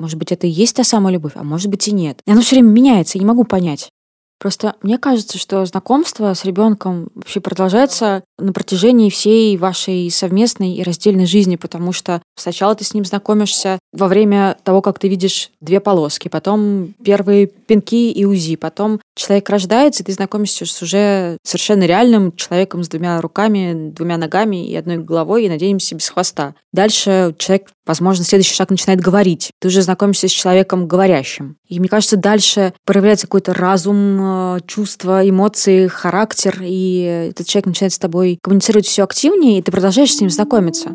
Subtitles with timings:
[0.00, 2.22] Может быть, это и есть та самая любовь, а может быть и нет.
[2.26, 3.90] И оно все время меняется, я не могу понять.
[4.38, 10.82] Просто мне кажется, что знакомство с ребенком вообще продолжается на протяжении всей вашей совместной и
[10.82, 15.50] раздельной жизни, потому что сначала ты с ним знакомишься во время того, как ты видишь
[15.60, 21.36] две полоски, потом первые пинки и УЗИ, потом человек рождается, и ты знакомишься с уже
[21.42, 26.54] совершенно реальным человеком с двумя руками, двумя ногами и одной головой, и, надеемся, без хвоста.
[26.72, 29.50] Дальше человек, возможно, следующий шаг начинает говорить.
[29.60, 31.56] Ты уже знакомишься с человеком говорящим.
[31.68, 34.18] И мне кажется, дальше проявляется какой-то разум,
[34.56, 39.72] э, чувства, эмоции, характер, и этот человек начинает с тобой коммуницировать все активнее, и ты
[39.72, 40.90] продолжаешь с ним знакомиться.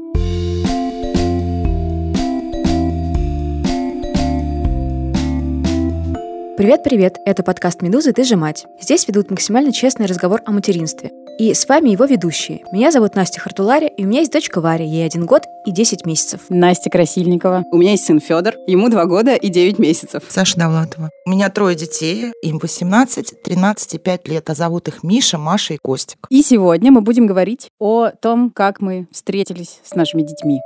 [6.57, 8.13] Привет-привет, это подкаст «Медузы.
[8.13, 8.65] Ты же мать».
[8.79, 11.11] Здесь ведут максимально честный разговор о материнстве.
[11.37, 12.63] И с вами его ведущие.
[12.71, 16.05] Меня зовут Настя Хартулари, и у меня есть дочка Варя, ей один год и 10
[16.05, 16.39] месяцев.
[16.47, 17.65] Настя Красильникова.
[17.73, 20.23] У меня есть сын Федор, ему два года и 9 месяцев.
[20.29, 21.09] Саша Давлатова.
[21.25, 25.73] У меня трое детей, им 18, 13 и 5 лет, а зовут их Миша, Маша
[25.73, 26.19] и Костик.
[26.29, 30.61] И сегодня мы будем говорить о том, как мы встретились с нашими детьми.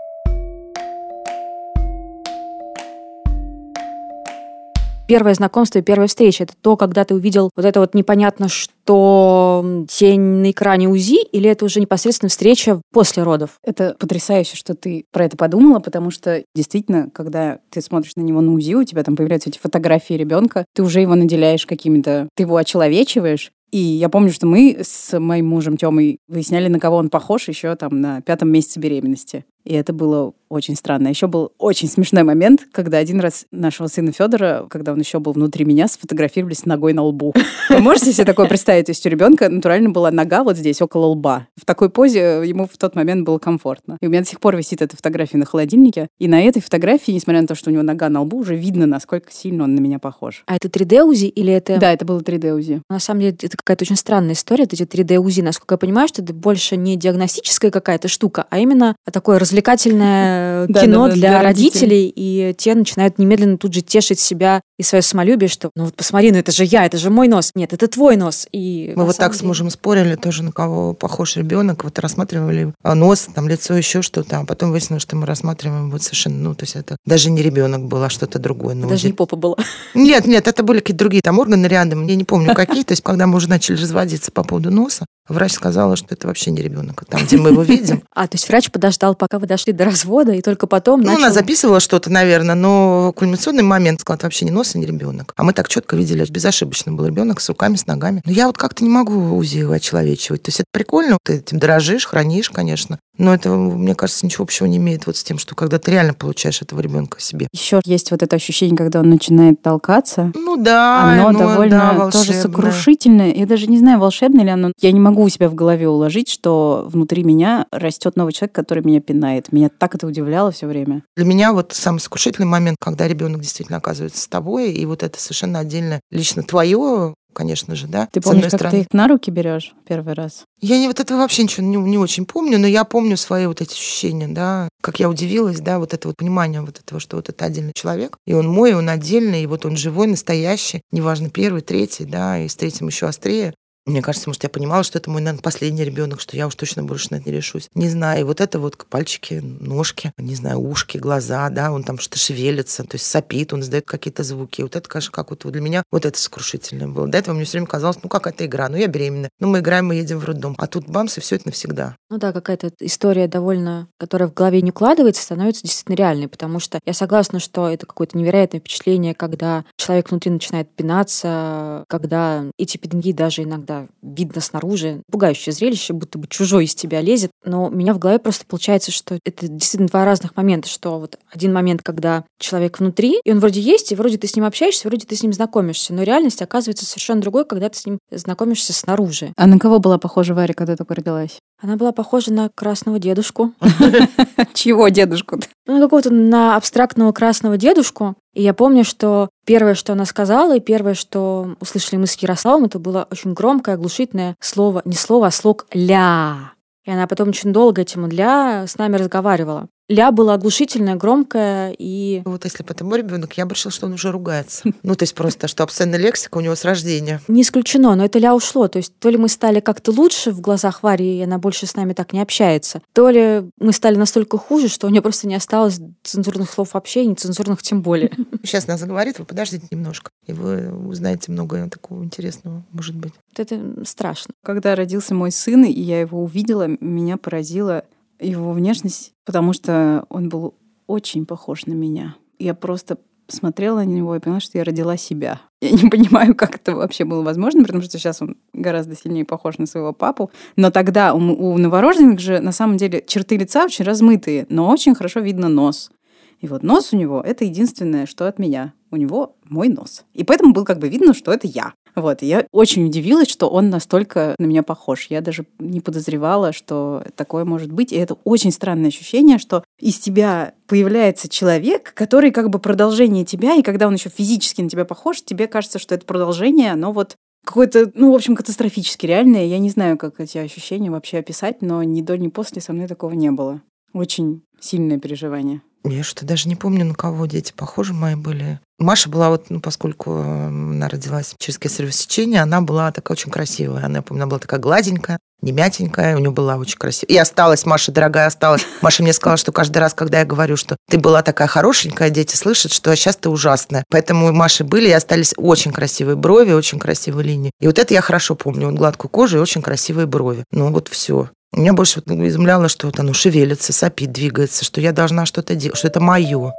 [5.09, 6.43] Первое знакомство и первая встреча.
[6.43, 11.49] Это то, когда ты увидел вот это вот непонятно что тень на экране УЗИ, или
[11.49, 13.57] это уже непосредственно встреча после родов?
[13.63, 18.39] Это потрясающе, что ты про это подумала, потому что действительно, когда ты смотришь на него
[18.41, 22.43] на УЗИ, у тебя там появляются эти фотографии ребенка, ты уже его наделяешь какими-то, ты
[22.43, 27.09] его очеловечиваешь, и я помню, что мы с моим мужем Тёмой выясняли, на кого он
[27.09, 29.45] похож еще там на пятом месяце беременности.
[29.63, 31.07] И это было очень странно.
[31.07, 35.33] Еще был очень смешной момент, когда один раз нашего сына Федора, когда он еще был
[35.33, 37.33] внутри меня, сфотографировали с ногой на лбу.
[37.69, 38.87] Вы можете себе такое представить?
[38.87, 41.47] То есть у ребенка натурально была нога вот здесь, около лба.
[41.55, 43.97] В такой позе ему в тот момент было комфортно.
[44.01, 46.07] И у меня до сих пор висит эта фотография на холодильнике.
[46.17, 48.85] И на этой фотографии, несмотря на то, что у него нога на лбу, уже видно,
[48.85, 50.43] насколько сильно он на меня похож.
[50.47, 51.77] А это 3D УЗИ или это...
[51.77, 52.81] Да, это было 3D УЗИ.
[52.89, 55.41] На самом деле, это какая-то очень странная история, эти 3D УЗИ.
[55.41, 61.09] Насколько я понимаю, что это больше не диагностическая какая-то штука, а именно такое развлекательное кино
[61.09, 65.85] для родителей, и те начинают немедленно тут же тешить себя и свое самолюбие, что ну
[65.85, 67.51] вот посмотри, ну это же я, это же мой нос.
[67.53, 68.47] Нет, это твой нос.
[68.51, 69.39] И Мы вот так деле...
[69.39, 71.83] с мужем спорили тоже, на кого похож ребенок.
[71.83, 74.39] Вот рассматривали а, нос, там лицо, еще что-то.
[74.39, 77.85] А потом выяснилось, что мы рассматриваем вот совершенно, ну, то есть это даже не ребенок
[77.85, 78.75] был, а что-то другое.
[78.75, 79.57] Ну, даже не попа была.
[79.93, 82.07] Нет, нет, это были какие-то другие там органы рядом.
[82.07, 82.83] Я не помню, какие.
[82.83, 86.49] То есть когда мы уже начали разводиться по поводу носа, Врач сказала, что это вообще
[86.49, 88.03] не ребенок, там, где мы его видим.
[88.19, 91.31] А, то есть врач подождал, пока вы дошли до развода, и только потом Ну, она
[91.31, 95.33] записывала что-то, наверное, но кульминационный момент это вообще не нос и не ребенок.
[95.35, 98.21] А мы так четко видели, безошибочно был ребенок с руками, с ногами.
[98.25, 100.43] Но я вот как-то не могу УЗИ очеловечивать.
[100.43, 102.99] То есть это прикольно, ты этим дорожишь, хранишь, конечно.
[103.19, 106.13] Но это, мне кажется, ничего общего не имеет вот с тем, что когда ты реально
[106.13, 107.49] получаешь этого ребенка себе.
[107.51, 110.31] Еще есть вот это ощущение, когда он начинает толкаться.
[110.35, 113.33] Ну да, оно ну, довольно да, тоже сокрушительное.
[113.33, 114.71] Я даже не знаю, волшебное ли оно.
[114.79, 118.83] Я не могу у себя в голове уложить, что внутри меня растет новый человек, который
[118.83, 119.51] меня пинает.
[119.51, 121.03] Меня так это удивляло все время.
[121.15, 125.19] Для меня вот самый сокрушительный момент, когда ребенок действительно оказывается с тобой, и вот это
[125.19, 128.09] совершенно отдельно лично твое конечно же, да.
[128.11, 128.71] Ты помнишь, как стороны.
[128.71, 130.43] ты их на руки берешь первый раз?
[130.59, 133.61] Я не вот этого вообще ничего не, не очень помню, но я помню свои вот
[133.61, 137.29] эти ощущения, да, как я удивилась, да, вот это вот понимание вот этого, что вот
[137.29, 141.29] это отдельный человек, и он мой, и он отдельный, и вот он живой, настоящий, неважно,
[141.29, 143.53] первый, третий, да, и с третьим еще острее.
[143.89, 146.83] Мне кажется, может, я понимала, что это мой, наверное, последний ребенок, что я уж точно
[146.83, 147.69] больше на это не решусь.
[147.73, 148.21] Не знаю.
[148.21, 152.83] И вот это вот пальчики, ножки, не знаю, ушки, глаза, да, он там что-то шевелится,
[152.83, 154.61] то есть сопит, он издает какие-то звуки.
[154.61, 157.07] Вот это, конечно, как вот для меня вот это сокрушительное было.
[157.07, 159.59] До этого мне все время казалось, ну как это игра, ну я беременна, ну мы
[159.59, 160.53] играем, мы едем в роддом.
[160.59, 161.95] А тут бамс, и все это навсегда.
[162.11, 166.79] Ну да, какая-то история довольно, которая в голове не укладывается, становится действительно реальной, потому что
[166.85, 173.13] я согласна, что это какое-то невероятное впечатление, когда человек внутри начинает пинаться, когда эти пинги
[173.13, 175.01] даже иногда видно снаружи.
[175.11, 177.31] Пугающее зрелище, будто бы чужой из тебя лезет.
[177.43, 181.17] Но у меня в голове просто получается, что это действительно два разных момента, что вот
[181.31, 184.87] один момент, когда человек внутри, и он вроде есть, и вроде ты с ним общаешься,
[184.87, 188.73] вроде ты с ним знакомишься, но реальность оказывается совершенно другой, когда ты с ним знакомишься
[188.73, 189.33] снаружи.
[189.35, 191.39] А на кого была похожа Варя, когда только родилась?
[191.61, 193.53] Она была похожа на красного дедушку.
[194.53, 195.47] Чего дедушку-то?
[195.65, 198.15] Ну, на какого-то на абстрактного красного дедушку.
[198.33, 202.65] И я помню, что первое, что она сказала, и первое, что услышали мы с Ярославом,
[202.65, 206.51] это было очень громкое, оглушительное слово, не слово, а слог «ля».
[206.85, 209.67] И она потом очень долго этим «ля» с нами разговаривала.
[209.89, 212.21] Ля было оглушительное, громкое и...
[212.23, 214.63] Вот если бы это мой ребенок, я бы решила, что он уже ругается.
[214.83, 217.21] Ну, то есть просто, что обсценная лексика у него с рождения.
[217.27, 218.67] Не исключено, но это ля ушло.
[218.67, 221.75] То есть то ли мы стали как-то лучше в глазах Вари, и она больше с
[221.75, 225.35] нами так не общается, то ли мы стали настолько хуже, что у нее просто не
[225.35, 228.11] осталось цензурных слов вообще, и нецензурных тем более.
[228.43, 233.13] Сейчас она заговорит, вы подождите немножко, и вы узнаете много такого интересного, может быть.
[233.35, 234.33] Это страшно.
[234.43, 237.83] Когда родился мой сын, и я его увидела, меня поразила
[238.19, 240.55] его внешность, потому что он был
[240.87, 242.15] очень похож на меня.
[242.37, 242.97] Я просто
[243.31, 245.41] смотрела на него и поняла, что я родила себя.
[245.61, 249.57] Я не понимаю, как это вообще было возможно, потому что сейчас он гораздо сильнее похож
[249.57, 250.31] на своего папу.
[250.55, 254.95] Но тогда у, у новорожденных же на самом деле черты лица очень размытые, но очень
[254.95, 255.91] хорошо видно нос.
[256.39, 258.73] И вот нос у него— это единственное, что от меня.
[258.91, 260.05] У него мой нос.
[260.13, 261.73] И поэтому было как бы видно, что это я.
[262.01, 265.07] Вот, я очень удивилась, что он настолько на меня похож.
[265.09, 267.91] Я даже не подозревала, что такое может быть.
[267.91, 273.55] И это очень странное ощущение, что из тебя появляется человек, который как бы продолжение тебя,
[273.55, 277.15] и когда он еще физически на тебя похож, тебе кажется, что это продолжение, но вот
[277.45, 279.45] какое-то, ну, в общем, катастрофически реальное.
[279.45, 282.87] Я не знаю, как эти ощущения вообще описать, но ни до, ни после со мной
[282.87, 283.61] такого не было.
[283.93, 285.61] Очень сильное переживание.
[285.83, 288.59] Я что-то даже не помню, на кого дети похожи мои были.
[288.79, 293.85] Маша была вот, ну, поскольку она родилась через кесарево сечение, она была такая очень красивая.
[293.85, 297.13] Она, я помню, она была такая гладенькая, не мятенькая, у нее была очень красивая.
[297.13, 298.65] И осталась, Маша, дорогая, осталась.
[298.81, 302.35] Маша мне сказала, что каждый раз, когда я говорю, что ты была такая хорошенькая, дети
[302.35, 303.83] слышат, что сейчас ты ужасная.
[303.89, 307.51] Поэтому у Маши были и остались очень красивые брови, очень красивые линии.
[307.59, 308.67] И вот это я хорошо помню.
[308.67, 310.43] Вот гладкую кожу и очень красивые брови.
[310.51, 311.29] Ну вот все.
[311.51, 315.87] Меня больше изумляло, что вот оно шевелится, сопит, двигается, что я должна что-то делать, что
[315.87, 316.53] это мое.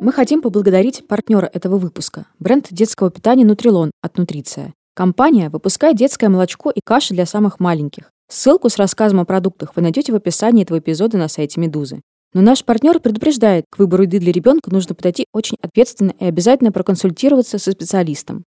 [0.00, 4.74] Мы хотим поблагодарить партнера этого выпуска– бренд детского питания «Нутрилон» от «Нутриция».
[4.94, 8.10] Компания выпускает детское молочко и каши для самых маленьких.
[8.28, 12.00] Ссылку с рассказом о продуктах вы найдете в описании этого эпизода на сайте «Медузы».
[12.32, 16.70] Но наш партнер предупреждает, к выбору еды для ребенка нужно подойти очень ответственно и обязательно
[16.70, 18.44] проконсультироваться со специалистом.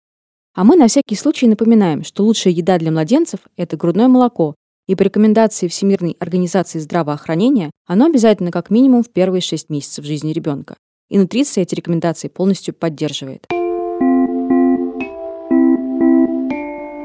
[0.56, 4.54] А мы на всякий случай напоминаем, что лучшая еда для младенцев– это грудное молоко,
[4.88, 10.32] и по рекомендации Всемирной организации здравоохранения оно обязательно как минимум в первые 6 месяцев жизни
[10.32, 10.76] ребенка.
[11.10, 13.48] И нутриция эти рекомендации полностью поддерживает.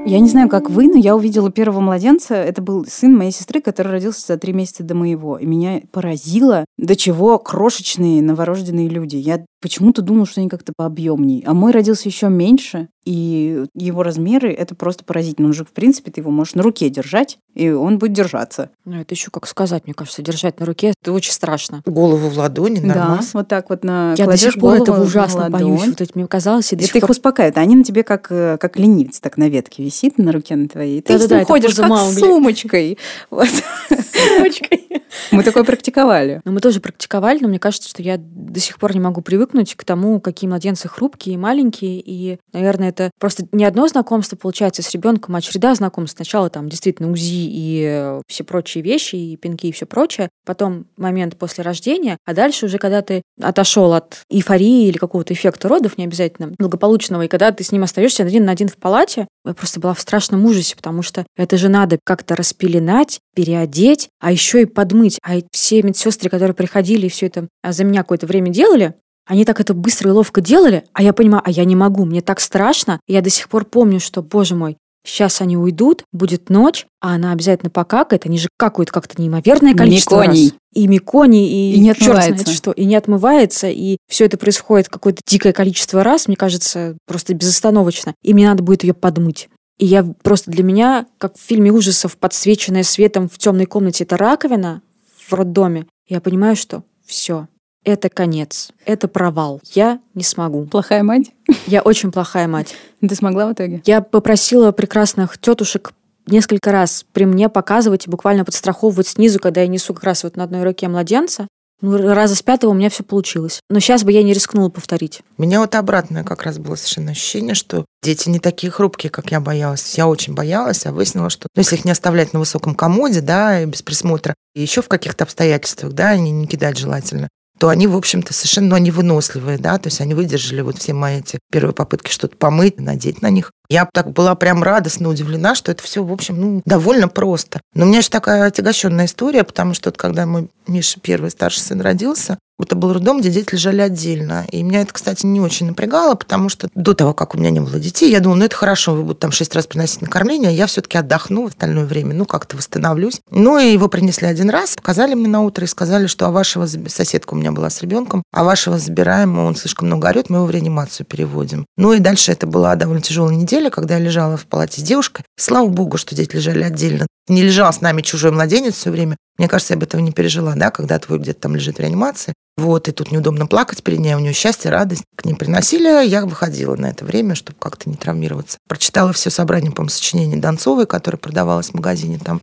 [0.08, 2.34] Я не знаю, как вы, но я увидела первого младенца.
[2.34, 5.36] Это был сын моей сестры, который родился за три месяца до моего.
[5.36, 9.16] И меня поразило, до чего крошечные новорожденные люди.
[9.16, 11.43] Я почему-то думала, что они как-то пообъемнее.
[11.46, 15.49] А мой родился еще меньше, и его размеры это просто поразительно.
[15.49, 18.70] Он же, в принципе, ты его можешь на руке держать, и он будет держаться.
[18.84, 21.82] Ну, это еще как сказать, мне кажется, держать на руке, это очень страшно.
[21.87, 23.19] Голову в ладони, нормально.
[23.22, 25.70] Да, вот так вот на Я до сих пор голову этого ужасно на боюсь.
[25.81, 25.90] ладонь.
[25.90, 27.10] Вот это мне казалось, и сих ты их пор...
[27.12, 27.56] успокаивает.
[27.56, 31.00] Они на тебе как, э, как ленивец, так на ветке висит на руке на твоей.
[31.00, 32.99] Ты ним это ходишь как с сумочкой.
[33.31, 33.49] Вот.
[33.88, 34.88] Сумочкой.
[35.31, 36.40] Мы такое практиковали.
[36.44, 39.47] Ну, мы тоже практиковали, но мне кажется, что я до сих пор не могу привыкнуть
[39.54, 42.00] к тому, какие младенцы хрупкие и маленькие.
[42.04, 46.16] И, наверное, это просто не одно знакомство получается с ребенком, а череда знакомств.
[46.16, 50.28] Сначала там действительно УЗИ и э, все прочие вещи, и пинки и все прочее.
[50.44, 55.68] Потом момент после рождения, а дальше уже, когда ты отошел от эйфории или какого-то эффекта
[55.68, 59.28] родов, не обязательно благополучного, и когда ты с ним остаешься один на один в палате,
[59.44, 64.32] я просто была в страшном ужасе, потому что это же надо как-то распеленать, переодеть, а
[64.32, 65.18] еще и подмыть.
[65.22, 68.94] А все медсестры, которые приходили и все это за меня какое-то время делали,
[69.28, 72.22] они так это быстро и ловко делали, а я понимаю, а я не могу, мне
[72.22, 72.98] так страшно.
[73.06, 77.14] И я до сих пор помню, что, боже мой, сейчас они уйдут, будет ночь, а
[77.14, 80.44] она обязательно покакает, они же какают как-то неимоверное количество Меконий.
[80.44, 80.54] раз.
[80.72, 84.88] И меконий, и, И не чёрт знает что, и не отмывается, и все это происходит
[84.88, 88.14] какое-то дикое количество раз, мне кажется, просто безостановочно.
[88.22, 89.48] И мне надо будет ее подмыть.
[89.79, 94.17] И я просто для меня, как в фильме ужасов, подсвеченная светом в темной комнате, это
[94.17, 94.82] раковина
[95.26, 97.46] в роддоме, я понимаю, что все,
[97.88, 99.60] это конец, это провал.
[99.72, 100.66] Я не смогу.
[100.66, 101.32] Плохая мать.
[101.66, 102.74] Я очень плохая мать.
[103.00, 103.82] Ты смогла в итоге?
[103.86, 105.92] Я попросила прекрасных тетушек
[106.26, 110.36] несколько раз при мне показывать и буквально подстраховывать снизу, когда я несу как раз вот
[110.36, 111.48] на одной руке младенца.
[111.80, 113.60] Ну, раза с пятого у меня все получилось.
[113.70, 115.22] Но сейчас бы я не рискнула повторить.
[115.36, 119.30] У меня вот обратное как раз было совершенно ощущение, что дети не такие хрупкие, как
[119.30, 119.96] я боялась.
[119.96, 123.62] Я очень боялась, а выяснила, что ну, если их не оставлять на высоком комоде, да,
[123.62, 127.28] и без присмотра, и еще в каких-то обстоятельствах, да, не, не кидать желательно,
[127.58, 130.93] то они, в общем-то, совершенно ну, они выносливые, да, то есть они выдержали вот все
[130.93, 133.53] мои эти первые попытки что-то помыть, надеть на них.
[133.69, 137.60] Я так была прям радостно удивлена, что это все, в общем, ну, довольно просто.
[137.75, 141.63] Но у меня же такая отягощенная история, потому что вот когда мой Миша, первый старший
[141.63, 144.44] сын, родился, это был роддом, где дети лежали отдельно.
[144.51, 147.60] И меня это, кстати, не очень напрягало, потому что до того, как у меня не
[147.60, 150.51] было детей, я думала, ну это хорошо, вы будете там шесть раз приносить на кормление,
[150.51, 153.20] а я все-таки отдохну в остальное время, ну как-то восстановлюсь.
[153.31, 156.67] Ну и его принесли один раз, показали мне на утро и сказали, что а вашего
[156.67, 160.46] соседка у меня была с ребенком, а вашего забираем, он слишком много орет, мы его
[160.46, 161.65] в реанимацию переводим.
[161.77, 164.84] Ну и дальше это была довольно тяжелая неделя, недели, когда я лежала в палате с
[164.84, 167.06] девушкой, слава богу, что дети лежали отдельно.
[167.29, 169.17] Не лежал с нами чужой младенец все время.
[169.36, 172.34] Мне кажется, я бы этого не пережила, да, когда твой где-то там лежит в реанимации.
[172.56, 175.05] Вот, и тут неудобно плакать перед ней, у нее счастье, радость.
[175.17, 178.58] К ней приносили, я выходила на это время, чтобы как-то не травмироваться.
[178.69, 182.41] Прочитала все собрание, по-моему, сочинений Донцовой, которое продавалось в магазине там.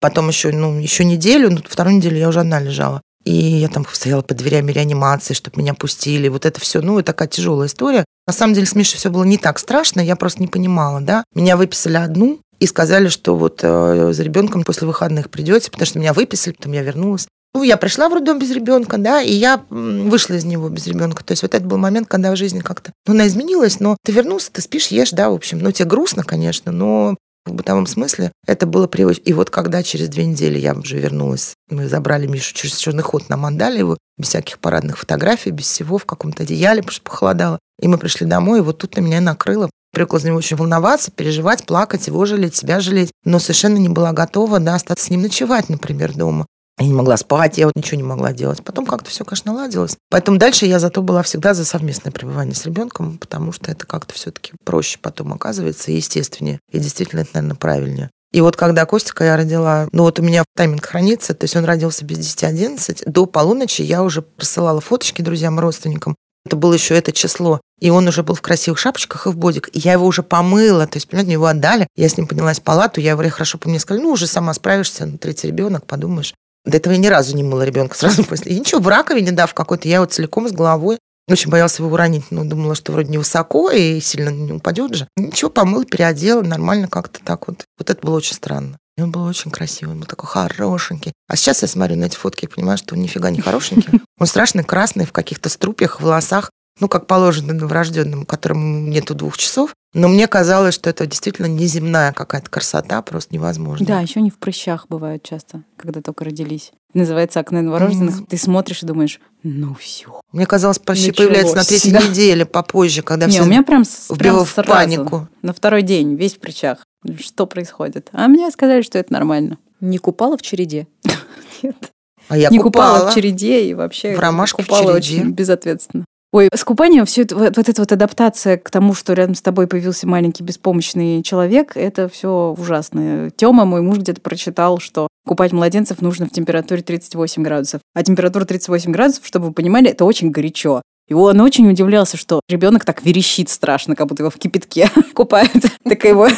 [0.00, 3.02] Потом еще, ну, еще неделю, ну, вторую неделю я уже одна лежала.
[3.24, 6.28] И я там стояла под дверями реанимации, чтобы меня пустили.
[6.28, 8.04] Вот это все, ну, такая тяжелая история.
[8.28, 11.24] На самом деле с Мишей все было не так страшно, я просто не понимала, да.
[11.34, 15.98] Меня выписали одну, и сказали, что вот э, за ребенком после выходных придете, потому что
[15.98, 17.26] меня выписали, потом я вернулась.
[17.54, 21.24] Ну, я пришла в роддом без ребенка, да, и я вышла из него без ребенка.
[21.24, 24.12] То есть вот это был момент, когда в жизни как-то, ну, она изменилась, но ты
[24.12, 25.60] вернулся, ты спишь, ешь, да, в общем.
[25.60, 27.16] Ну, тебе грустно, конечно, но
[27.46, 29.22] в бытовом смысле это было привычно.
[29.22, 33.30] И вот когда через две недели я уже вернулась, мы забрали Мишу через черный ход
[33.30, 37.58] на Мандалееву, без всяких парадных фотографий, без всего, в каком-то одеяле, потому что похолодало.
[37.80, 39.70] И мы пришли домой, и вот тут на меня накрыло.
[39.92, 43.10] Привыкла за него очень волноваться, переживать, плакать, его жалеть, себя жалеть.
[43.24, 46.46] Но совершенно не была готова да, остаться с ним ночевать, например, дома.
[46.80, 48.62] Я не могла спать, я вот ничего не могла делать.
[48.62, 49.96] Потом как-то все, конечно, наладилось.
[50.10, 54.14] Поэтому дальше я зато была всегда за совместное пребывание с ребенком, потому что это как-то
[54.14, 56.60] все-таки проще потом оказывается и естественнее.
[56.70, 58.10] И действительно, это, наверное, правильнее.
[58.30, 61.64] И вот когда Костика я родила, ну вот у меня тайминг хранится, то есть он
[61.64, 66.14] родился без 10-11, до полуночи я уже присылала фоточки друзьям родственникам.
[66.44, 67.60] Это было еще это число.
[67.80, 69.68] И он уже был в красивых шапочках и в бодик.
[69.72, 70.86] И я его уже помыла.
[70.86, 71.86] То есть, понимаете, его отдали.
[71.96, 73.00] Я с ним поднялась в палату.
[73.00, 73.78] Я его хорошо помню.
[73.78, 75.06] Сказали, ну, уже сама справишься.
[75.06, 76.34] Ну, третий ребенок, подумаешь.
[76.64, 78.52] До этого я ни разу не мыла ребенка сразу после.
[78.52, 79.88] И ничего, в раковине, да, в какой-то.
[79.88, 80.98] Я его целиком с головой.
[81.28, 85.08] Очень боялся его уронить, но думала, что вроде невысоко и сильно не упадет же.
[85.16, 87.64] Ничего, помыл, переодела, нормально как-то так вот.
[87.76, 88.78] Вот это было очень странно.
[88.98, 91.12] И он был очень красивый, он был такой хорошенький.
[91.28, 94.00] А сейчас я смотрю на эти фотки и понимаю, что он нифига не хорошенький.
[94.18, 96.50] Он страшный, красный, в каких-то струпьях, волосах
[96.80, 99.74] ну, как положено новорожденному, которому нету двух часов.
[99.94, 103.86] Но мне казалось, что это действительно неземная какая-то красота, просто невозможно.
[103.86, 106.72] Да, еще не в прыщах бывают часто, когда только родились.
[106.94, 108.20] Называется окно новорожденных.
[108.20, 108.26] Mm.
[108.28, 110.20] Ты смотришь и думаешь, ну все.
[110.32, 112.00] Мне казалось, почти появляется на третьей да.
[112.00, 113.84] неделе попозже, когда не, все у меня прям,
[114.18, 115.28] прям в сразу, панику.
[115.42, 116.84] На второй день, весь в прыщах.
[117.18, 118.08] Что происходит?
[118.12, 119.58] А мне сказали, что это нормально.
[119.80, 120.86] Не купала в череде?
[121.62, 121.92] Нет.
[122.28, 125.22] А я не купала, купала в череде и вообще в ромашку купала в череде.
[125.22, 126.04] очень безответственно.
[126.30, 129.40] Ой, с купанием все это, вот, вот эта вот адаптация к тому, что рядом с
[129.40, 133.30] тобой появился маленький беспомощный человек, это все ужасно.
[133.34, 137.80] Тёма, мой муж, где-то прочитал, что купать младенцев нужно в температуре 38 градусов.
[137.94, 140.82] А температура 38 градусов, чтобы вы понимали, это очень горячо.
[141.08, 145.64] И он очень удивлялся, что ребенок так верещит страшно, как будто его в кипятке купают.
[145.84, 146.28] Так его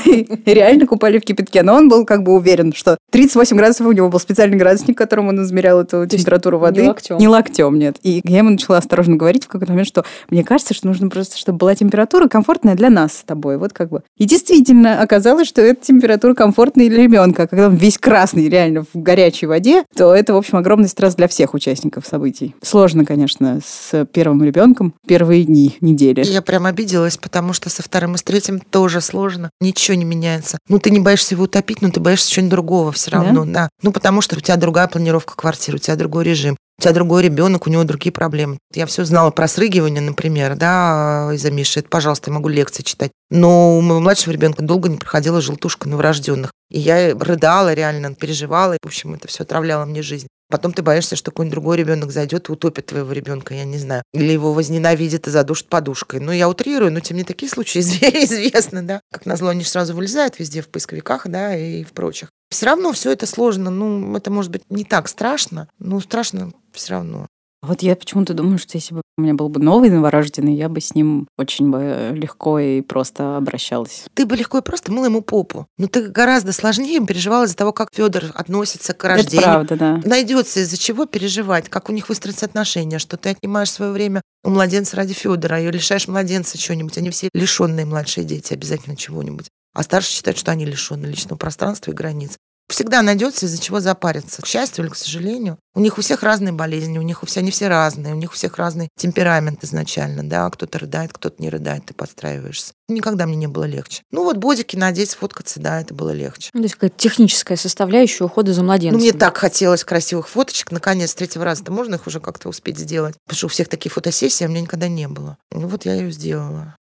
[0.47, 1.63] реально купали в кипятке.
[1.63, 5.29] Но он был как бы уверен, что 38 градусов у него был специальный градусник, которым
[5.29, 6.83] он измерял эту температуру воды.
[6.83, 7.19] Не локтем.
[7.19, 7.97] Не локтем, нет.
[8.03, 11.37] И я ему начала осторожно говорить в какой-то момент, что мне кажется, что нужно просто,
[11.37, 13.59] чтобы была температура комфортная для нас с тобой.
[13.59, 14.03] Вот как бы.
[14.17, 17.49] И действительно оказалось, что эта температура комфортная для ребенка.
[17.49, 21.27] Когда он весь красный реально в горячей воде, то это, в общем, огромный стресс для
[21.27, 22.55] всех участников событий.
[22.63, 26.23] Сложно, конечно, с первым ребенком ребенком первые дни, недели.
[26.25, 29.51] Я прям обиделась, потому что со вторым и с третьим тоже сложно.
[29.61, 30.59] Ничего не меняется.
[30.69, 33.45] Ну, ты не боишься его утопить, но ты боишься чего-нибудь другого все равно.
[33.45, 33.53] Да?
[33.53, 33.69] да.
[33.83, 36.57] Ну, потому что у тебя другая планировка квартиры, у тебя другой режим.
[36.79, 38.59] У тебя другой ребенок, у него другие проблемы.
[38.75, 41.81] Я все знала про срыгивание, например, да, из-за Миши.
[41.81, 43.11] Это, пожалуйста, я могу лекции читать.
[43.31, 46.53] Но у моего младшего ребенка долго не проходила желтушка новорожденных.
[46.71, 48.77] И я рыдала реально, переживала.
[48.83, 50.29] В общем, это все отравляло мне жизнь.
[50.51, 54.03] Потом ты боишься, что какой-нибудь другой ребенок зайдет и утопит твоего ребенка, я не знаю.
[54.13, 56.19] Или его возненавидит и задушит подушкой.
[56.19, 59.01] Ну, я утрирую, но тем не такие случаи известны, да.
[59.13, 62.31] Как назло, они сразу вылезают везде в поисковиках, да, и в прочих.
[62.51, 63.71] Все равно все это сложно.
[63.71, 67.29] Ну, это может быть не так страшно, но страшно все равно.
[67.63, 70.81] Вот я почему-то думаю, что если бы у меня был бы новый новорожденный, я бы
[70.81, 74.07] с ним очень бы легко и просто обращалась.
[74.15, 75.67] Ты бы легко и просто мыла ему попу.
[75.77, 79.41] Но ты гораздо сложнее переживала из-за того, как Федор относится к рождению.
[79.41, 80.01] Это правда, да.
[80.05, 84.49] Найдется из-за чего переживать, как у них выстроятся отношения, что ты отнимаешь свое время у
[84.49, 86.97] младенца ради Федора, и лишаешь младенца чего-нибудь.
[86.97, 89.49] Они все лишенные младшие дети, обязательно чего-нибудь.
[89.75, 92.39] А старшие считают, что они лишены личного пространства и границ
[92.73, 94.43] всегда найдется из-за чего запариться.
[94.43, 95.59] К счастью или к сожалению.
[95.75, 98.33] У них у всех разные болезни, у них у всех, они все разные, у них
[98.33, 102.73] у всех разный темперамент изначально, да, кто-то рыдает, кто-то не рыдает, ты подстраиваешься.
[102.89, 104.03] Никогда мне не было легче.
[104.11, 106.51] Ну вот бодики надеть, сфоткаться, да, это было легче.
[106.55, 108.99] Ну, то есть какая-то техническая составляющая ухода за младенцем.
[108.99, 113.15] Ну мне так хотелось красивых фоточек, наконец, третьего раза-то можно их уже как-то успеть сделать.
[113.27, 115.39] Потому что у всех такие фотосессии, а у меня никогда не было.
[115.53, 116.75] Ну вот я ее сделала.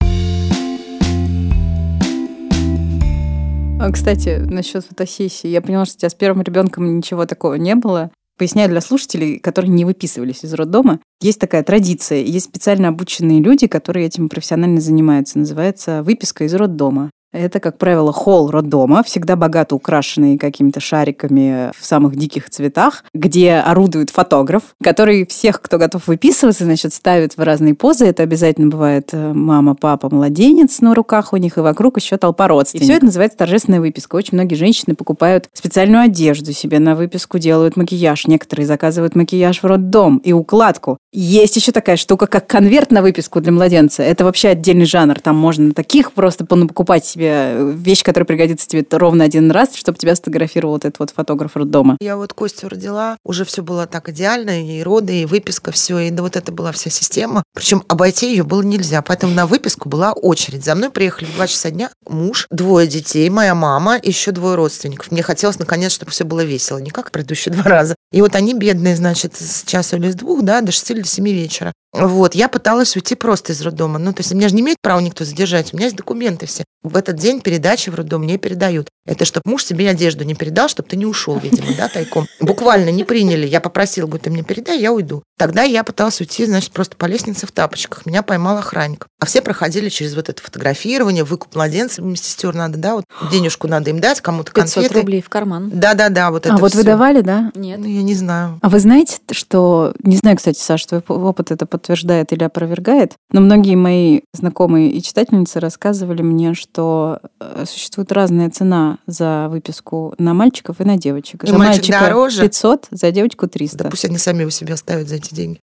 [3.91, 5.47] Кстати, насчет фотосессии.
[5.47, 8.11] Я поняла, что у тебя с первым ребенком ничего такого не было.
[8.37, 10.99] Поясняю для слушателей, которые не выписывались из роддома.
[11.21, 15.39] Есть такая традиция, есть специально обученные люди, которые этим профессионально занимаются.
[15.39, 17.09] Называется выписка из роддома.
[17.31, 23.55] Это, как правило, холл роддома, всегда богато украшенный какими-то шариками в самых диких цветах, где
[23.55, 28.05] орудует фотограф, который всех, кто готов выписываться, значит, ставит в разные позы.
[28.05, 32.47] Это обязательно бывает э, мама, папа, младенец на руках у них, и вокруг еще толпа
[32.47, 32.87] родственников.
[32.87, 34.15] И все это называется торжественная выписка.
[34.15, 38.25] Очень многие женщины покупают специальную одежду себе на выписку, делают макияж.
[38.25, 40.97] Некоторые заказывают макияж в роддом и укладку.
[41.11, 44.01] Есть еще такая штука, как конверт на выписку для младенца.
[44.01, 45.19] Это вообще отдельный жанр.
[45.19, 50.15] Там можно таких просто покупать себе вещь, которая пригодится тебе ровно один раз, чтобы тебя
[50.15, 51.97] сфотографировал вот этот вот фотограф роддома.
[51.99, 56.11] Я вот Костю родила, уже все было так идеально, и роды, и выписка, все, и
[56.11, 57.43] да, вот это была вся система.
[57.53, 60.63] Причем обойти ее было нельзя, поэтому на выписку была очередь.
[60.63, 65.11] За мной приехали в 2 часа дня муж, двое детей, моя мама, еще двое родственников.
[65.11, 67.95] Мне хотелось, наконец, чтобы все было весело, не как предыдущие два раза.
[68.11, 71.07] И вот они бедные, значит, с часа или с двух, да, до шести или до
[71.07, 71.73] семи вечера.
[71.93, 73.99] Вот, я пыталась уйти просто из роддома.
[73.99, 75.73] Ну, то есть меня же не имеет права никто задержать.
[75.73, 76.63] У меня есть документы все.
[76.81, 78.89] В этот день передачи в роддом мне передают.
[79.05, 82.27] Это чтобы муж себе одежду не передал, чтобы ты не ушел, видимо, да, тайком.
[82.39, 83.45] Буквально не приняли.
[83.45, 85.23] Я попросила, говорю, ты мне передай, я уйду.
[85.39, 88.05] Тогда я пыталась уйти, значит, просто по лестнице в тапочках.
[88.05, 89.07] Меня поймал охранник.
[89.21, 93.89] А все проходили через вот это фотографирование, выкуп младенцев, медсестер надо, да, вот денежку надо
[93.89, 94.89] им дать, кому-то конфеты.
[94.89, 95.71] 500 рублей в карман.
[95.73, 96.79] Да-да-да, вот это А вот всё.
[96.79, 97.51] вы давали, да?
[97.55, 97.79] Нет.
[97.79, 98.59] Ну, я не знаю.
[98.61, 99.93] А вы знаете, что...
[100.03, 105.01] Не знаю, кстати, Саш, твой опыт это подтверждает или опровергает, но многие мои знакомые и
[105.01, 111.45] читательницы рассказывали мне, что э, существует разная цена за выписку на мальчиков и на девочек.
[111.45, 112.41] И за мальчик мальчика дороже?
[112.41, 113.77] 500, за девочку 300.
[113.77, 115.59] Да пусть они сами у себя оставят за эти деньги.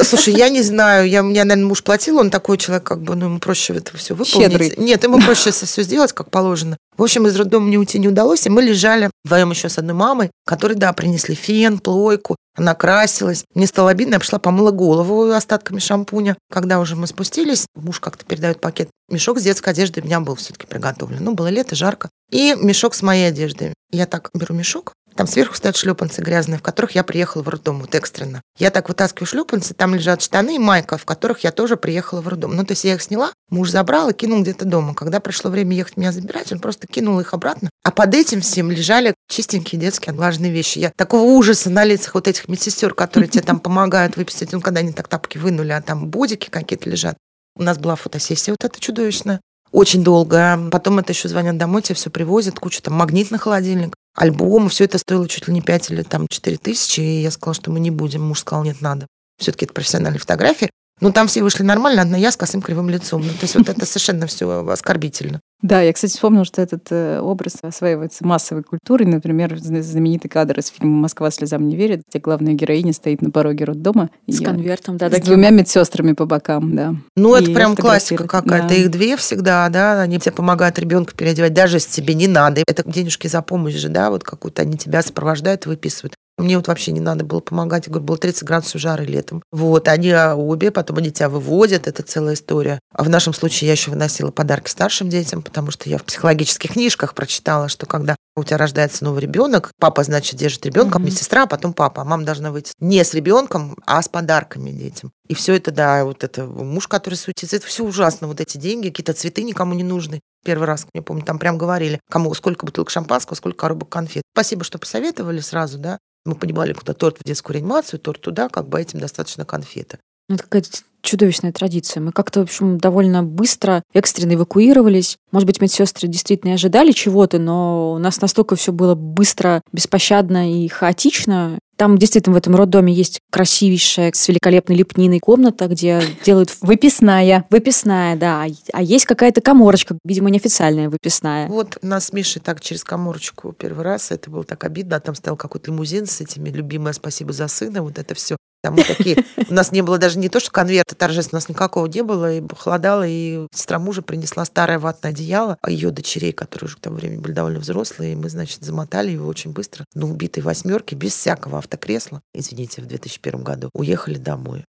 [0.00, 3.26] Слушай, я не знаю, я, мне, наверное, муж платил, он такой человек, как бы, ну,
[3.26, 4.50] ему проще это все выполнить.
[4.50, 4.74] Щедрый.
[4.76, 6.76] Нет, ему проще все сделать, как положено.
[6.96, 9.94] В общем, из роддома мне уйти не удалось, и мы лежали вдвоем еще с одной
[9.94, 13.44] мамой, которой, да, принесли фен, плойку, она красилась.
[13.54, 16.36] Мне стало обидно, я пошла помыла голову остатками шампуня.
[16.50, 18.90] Когда уже мы спустились, муж как-то передает пакет.
[19.08, 21.18] Мешок с детской одеждой у меня был все-таки приготовлен.
[21.22, 22.10] Ну, было лето, жарко.
[22.30, 23.72] И мешок с моей одеждой.
[23.90, 27.80] Я так беру мешок, там сверху стоят шлепанцы грязные, в которых я приехала в роддом,
[27.80, 28.40] вот экстренно.
[28.58, 32.28] Я так вытаскиваю шлепанцы, там лежат штаны и майка, в которых я тоже приехала в
[32.28, 32.56] роддом.
[32.56, 34.94] Ну, то есть я их сняла, муж забрал и кинул где-то дома.
[34.94, 37.70] Когда пришло время ехать меня забирать, он просто кинул их обратно.
[37.84, 40.78] А под этим всем лежали чистенькие детские отглаженные вещи.
[40.78, 44.80] Я такого ужаса на лицах вот этих медсестер, которые тебе там помогают выписать, ну, когда
[44.80, 47.16] они так тапки вынули, а там бодики какие-то лежат.
[47.54, 49.40] У нас была фотосессия вот эта чудовищная.
[49.72, 50.58] Очень долго.
[50.70, 54.84] Потом это еще звонят домой, тебе все привозят, кучу там магнит на холодильник альбом, все
[54.84, 57.80] это стоило чуть ли не 5 или там 4 тысячи, и я сказала, что мы
[57.80, 58.22] не будем.
[58.22, 59.06] Муж сказал, нет, надо.
[59.38, 60.70] Все-таки это профессиональные фотографии.
[61.02, 63.22] Ну, там все вышли нормально, одна я с косым кривым лицом.
[63.22, 65.40] Ну, то есть вот это совершенно все оскорбительно.
[65.60, 69.06] Да, я, кстати, вспомнила, что этот э, образ осваивается массовой культурой.
[69.06, 73.30] Например, зна- знаменитый кадр из фильма «Москва слезам не верит», где главная героиня стоит на
[73.30, 75.26] пороге роддома С и, конвертом, да, с таким.
[75.26, 76.94] двумя медсестрами по бокам, да.
[77.16, 78.68] Ну, это И прям классика какая-то.
[78.68, 78.74] Да.
[78.74, 82.62] Их две всегда, да, они тебе помогают ребенка переодевать, даже если тебе не надо.
[82.66, 86.14] Это денежки за помощь же, да, вот какую-то они тебя сопровождают, выписывают.
[86.38, 87.86] Мне вот вообще не надо было помогать.
[87.86, 89.42] Я говорю, было 30 градусов жары летом.
[89.52, 92.80] Вот, они а, обе, потом они тебя выводят, это целая история.
[92.94, 96.72] А в нашем случае я еще выносила подарки старшим детям, потому что я в психологических
[96.72, 101.06] книжках прочитала, что когда у тебя рождается новый ребенок, папа, значит, держит ребенка, Мгм.
[101.08, 102.00] медсестра, а потом папа.
[102.02, 105.12] А мама должна выйти не с ребенком, а с подарками детям.
[105.28, 108.26] И все это, да, вот это муж, который суетится, это все ужасно.
[108.26, 110.20] Вот эти деньги, какие-то цветы никому не нужны.
[110.44, 114.22] Первый раз, я помню, там прям говорили, кому сколько бутылок шампанского, сколько коробок конфет.
[114.34, 115.98] Спасибо, что посоветовали сразу, да.
[116.24, 119.98] Мы понимали, куда торт в детскую реанимацию, торт туда, как бы этим достаточно конфеты.
[120.28, 120.70] Ну, Это какая-то
[121.02, 122.00] чудовищная традиция.
[122.00, 125.16] Мы как-то, в общем, довольно быстро, экстренно эвакуировались.
[125.32, 130.68] Может быть, медсестры действительно ожидали чего-то, но у нас настолько все было быстро, беспощадно и
[130.68, 131.58] хаотично.
[131.76, 137.46] Там действительно в этом роддоме есть красивейшая, с великолепной лепниной комната, где делают Выписная.
[137.50, 138.46] выписная, да.
[138.72, 141.48] А есть какая-то коморочка, видимо, неофициальная выписная.
[141.48, 145.14] Вот нас с Мишей так через коморочку первый раз, это было так обидно, а там
[145.14, 148.36] стоял какой-то лимузин с этими «любимое спасибо за сына», вот это все.
[148.62, 151.86] Там такие, у нас не было даже не то, что конверта торжественного, у нас никакого
[151.86, 156.68] не было, и холодало, и сестра мужа принесла старое ватное одеяло, а ее дочерей, которые
[156.68, 160.06] уже к тому времени были довольно взрослые, и мы, значит, замотали его очень быстро на
[160.06, 164.64] убитой восьмерке, без всякого автокресла, извините, в 2001 году, уехали домой.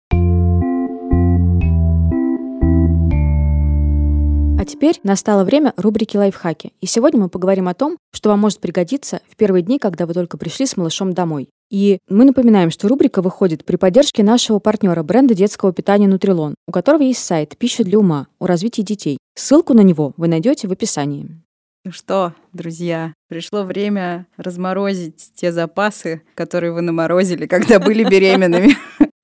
[4.63, 6.71] А теперь настало время рубрики «Лайфхаки».
[6.79, 10.13] И сегодня мы поговорим о том, что вам может пригодиться в первые дни, когда вы
[10.13, 11.49] только пришли с малышом домой.
[11.73, 16.71] И мы напоминаем, что рубрика выходит при поддержке нашего партнера бренда детского питания «Нутрилон», у
[16.71, 19.17] которого есть сайт «Пища для ума» о развитии детей.
[19.33, 21.27] Ссылку на него вы найдете в описании.
[21.83, 28.77] Ну что, друзья, пришло время разморозить те запасы, которые вы наморозили, когда были беременными.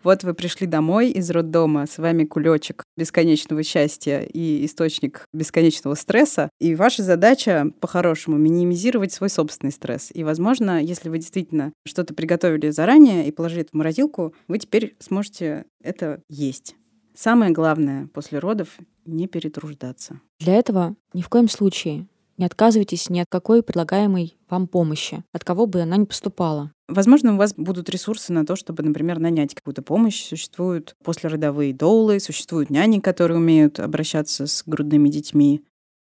[0.09, 6.49] Вот вы пришли домой из роддома, с вами кулечек бесконечного счастья и источник бесконечного стресса.
[6.59, 10.09] И ваша задача, по-хорошему, минимизировать свой собственный стресс.
[10.11, 14.95] И, возможно, если вы действительно что-то приготовили заранее и положили это в морозилку, вы теперь
[14.97, 16.75] сможете это есть.
[17.13, 20.21] Самое главное после родов— не перетруждаться.
[20.39, 22.07] Для этого ни в коем случае
[22.39, 26.71] не отказывайтесь ни от какой предлагаемой вам помощи, от кого бы она ни поступала.
[26.87, 30.25] Возможно, у вас будут ресурсы на то, чтобы, например, нанять какую-то помощь.
[30.25, 35.61] Существуют послеродовые доулы, существуют няни, которые умеют обращаться с грудными детьми.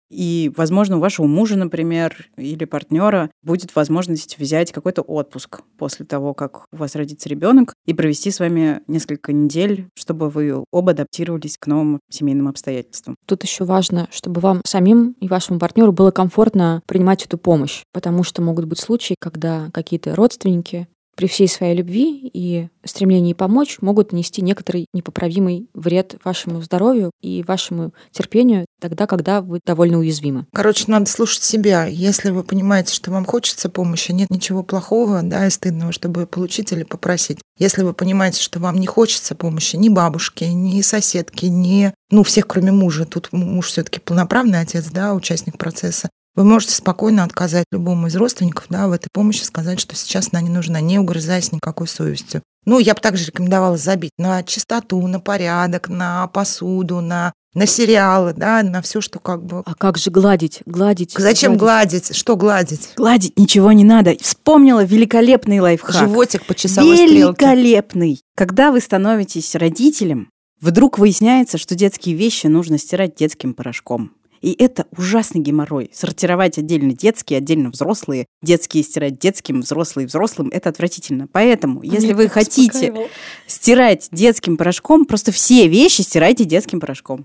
[0.09, 6.33] И, возможно, у вашего мужа, например, или партнера будет возможность взять какой-то отпуск после того,
[6.33, 11.57] как у вас родится ребенок, и провести с вами несколько недель, чтобы вы оба адаптировались
[11.57, 13.15] к новым семейным обстоятельствам.
[13.25, 18.23] Тут еще важно, чтобы вам самим и вашему партнеру было комфортно принимать эту помощь, потому
[18.23, 24.11] что могут быть случаи, когда какие-то родственники при всей своей любви и стремлении помочь могут
[24.11, 30.45] нанести некоторый непоправимый вред вашему здоровью и вашему терпению тогда, когда вы довольно уязвимы.
[30.53, 31.85] Короче, надо слушать себя.
[31.85, 36.71] Если вы понимаете, что вам хочется помощи, нет ничего плохого да, и стыдного, чтобы получить
[36.71, 37.39] или попросить.
[37.57, 42.47] Если вы понимаете, что вам не хочется помощи ни бабушки, ни соседки, ни ну, всех,
[42.47, 43.05] кроме мужа.
[43.05, 46.09] Тут муж все-таки полноправный отец, да, участник процесса.
[46.35, 50.41] Вы можете спокойно отказать любому из родственников да, в этой помощи, сказать, что сейчас она
[50.41, 52.41] не нужна, не угрызаясь никакой совестью.
[52.65, 58.33] Ну, я бы также рекомендовала забить на чистоту, на порядок, на посуду, на на сериалы,
[58.35, 59.61] да, на все, что как бы.
[59.65, 60.61] А как же гладить?
[60.65, 61.13] Гладить.
[61.15, 62.05] Зачем гладить?
[62.05, 62.15] гладить?
[62.15, 62.89] Что гладить?
[62.95, 64.15] Гладить ничего не надо.
[64.19, 65.95] Вспомнила великолепный лайфхак.
[65.95, 68.15] Животик по часовой Великолепный.
[68.15, 68.23] Стрелке.
[68.35, 70.29] Когда вы становитесь родителем,
[70.61, 74.13] вдруг выясняется, что детские вещи нужно стирать детским порошком.
[74.43, 75.89] И это ужасный геморрой.
[75.93, 81.27] Сортировать отдельно детские, отдельно взрослые, детские стирать детским, взрослые взрослым, это отвратительно.
[81.31, 83.09] Поэтому, а если вы хотите
[83.47, 87.23] стирать детским порошком, просто все вещи стирайте детским порошком.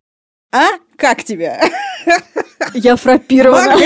[0.53, 0.69] А?
[0.97, 1.61] Как тебя?
[2.75, 3.77] Я фрапирована.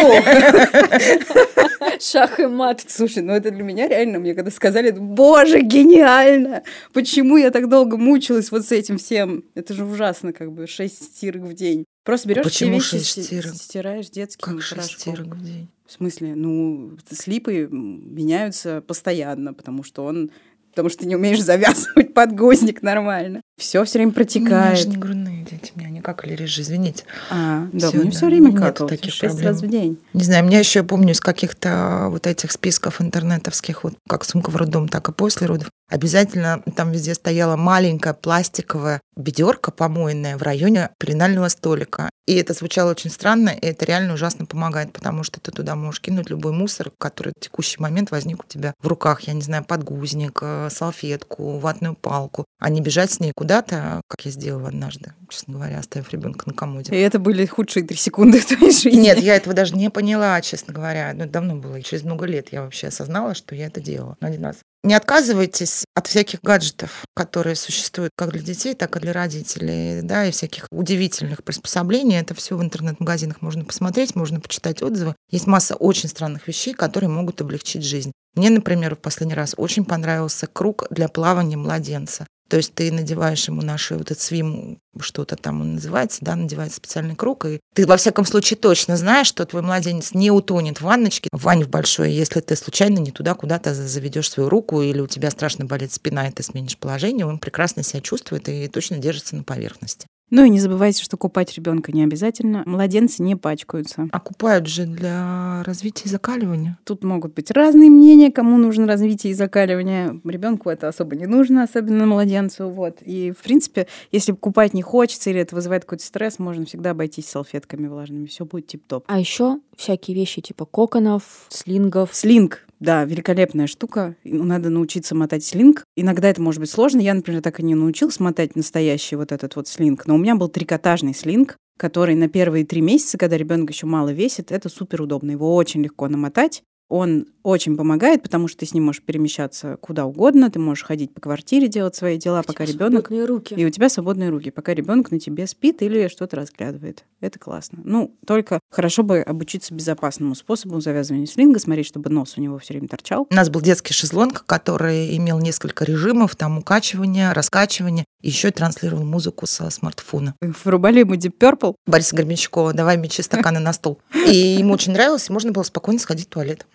[2.01, 2.83] Шах и мат.
[2.87, 6.63] Слушай, ну это для меня реально, мне когда сказали, боже, гениально!
[6.93, 9.45] Почему я так долго мучилась вот с этим всем?
[9.55, 11.87] Это же ужасно, как бы, шесть стирок в день.
[12.05, 13.55] Просто берешь Почему все вещи, стирок?
[13.55, 15.69] стираешь детским Как шесть стирок в день?
[15.87, 16.35] В смысле?
[16.35, 20.31] Ну, слипы меняются постоянно, потому что он
[20.71, 23.43] потому что ты не умеешь завязывать подгузник нормально.
[23.59, 24.51] Все все время протекает.
[24.51, 27.05] Ну, у меня же не грудные дети, меня не какали режи, извините.
[27.31, 29.53] А, да, всё, мне все время какал, таких шесть проблем.
[29.53, 29.99] раз в день.
[30.13, 34.51] Не знаю, меня еще, я помню, из каких-то вот этих списков интернетовских, вот как сумка
[34.51, 40.43] в роддом, так и после родов, обязательно там везде стояла маленькая пластиковая ведерко помойное в
[40.43, 42.11] районе пеленального столика.
[42.27, 46.01] И это звучало очень странно, и это реально ужасно помогает, потому что ты туда можешь
[46.01, 49.23] кинуть любой мусор, который в текущий момент возник у тебя в руках.
[49.23, 54.25] Я не знаю, подгузник, э, салфетку, ватную палку, а не бежать с ней куда-то, как
[54.25, 56.93] я сделала однажды, честно говоря, оставив ребенка на комоде.
[56.93, 59.01] И это были худшие три секунды в твоей жизни.
[59.01, 61.13] Нет, я этого даже не поняла, честно говоря.
[61.15, 64.17] Ну, давно было, и через много лет я вообще осознала, что я это делала.
[64.21, 64.57] Один раз.
[64.85, 70.27] Не отказывайтесь от всяких гаджетов, которые существуют как для детей, так и для родителей, да,
[70.27, 72.19] и всяких удивительных приспособлений.
[72.19, 75.15] Это все в интернет-магазинах можно посмотреть, можно почитать отзывы.
[75.31, 78.11] Есть масса очень странных вещей, которые могут облегчить жизнь.
[78.35, 82.27] Мне, например, в последний раз очень понравился круг для плавания младенца.
[82.53, 86.77] То есть ты надеваешь ему наш вот этот свим, что-то там он называется, да, надевается
[86.77, 90.83] специальный круг, и ты во всяком случае точно знаешь, что твой младенец не утонет в
[90.83, 95.01] ванночке, в ванне в большой, если ты случайно не туда куда-то заведешь свою руку, или
[95.01, 98.99] у тебя страшно болит спина, и ты сменишь положение, он прекрасно себя чувствует и точно
[98.99, 100.07] держится на поверхности.
[100.33, 102.63] Ну и не забывайте, что купать ребенка не обязательно.
[102.65, 104.09] Младенцы не пачкаются.
[104.11, 106.79] А купают же для развития и закаливания.
[106.85, 110.23] Тут могут быть разные мнения, кому нужно развитие и закаливание.
[110.25, 112.71] Ребенку это особо не нужно, особенно младенцу.
[112.71, 113.03] Вот.
[113.03, 117.29] И, в принципе, если купать не хочется или это вызывает какой-то стресс, можно всегда обойтись
[117.29, 118.25] салфетками влажными.
[118.25, 119.05] Все будет тип-топ.
[119.09, 122.09] А еще всякие вещи типа коконов, слингов.
[122.15, 124.17] Слинг да, великолепная штука.
[124.25, 125.85] Надо научиться мотать слинг.
[125.97, 127.01] Иногда это может быть сложно.
[127.01, 130.07] Я, например, так и не научилась мотать настоящий вот этот вот слинг.
[130.07, 134.13] Но у меня был трикотажный слинг, который на первые три месяца, когда ребенок еще мало
[134.13, 135.31] весит, это супер удобно.
[135.31, 136.65] Его очень легко намотать.
[136.95, 141.15] Он очень помогает, потому что ты с ним можешь перемещаться куда угодно, ты можешь ходить
[141.15, 143.11] по квартире, делать свои дела, у пока ребенок.
[143.11, 143.55] руки.
[143.55, 147.07] И у тебя свободные руки, пока ребенок на тебе спит или что-то разглядывает.
[147.23, 147.81] Это классно.
[147.83, 152.75] Ну, только хорошо бы обучиться безопасному способу завязывания слинга, смотреть, чтобы нос у него все
[152.75, 153.27] время торчал.
[153.31, 159.47] У нас был детский шезлонг, который имел несколько режимов, там укачивания, раскачивания, еще транслировал музыку
[159.47, 160.35] со смартфона.
[160.41, 161.75] Врубали ему Deep Purple.
[161.87, 164.01] Бориса Гермичкова, давай мечи стаканы на стол.
[164.27, 166.67] И ему очень нравилось, и можно было спокойно сходить в туалет.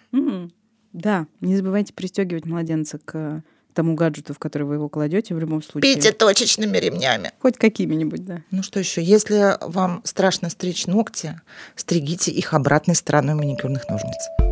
[0.94, 5.62] Да, не забывайте пристегивать младенца к тому гаджету, в который вы его кладете в любом
[5.62, 5.94] случае.
[5.94, 7.32] Пейте точечными ремнями.
[7.40, 8.42] Хоть какими-нибудь, да.
[8.50, 9.04] Ну что еще?
[9.04, 11.40] Если вам страшно стричь ногти,
[11.76, 14.47] стригите их обратной стороной маникюрных ножниц.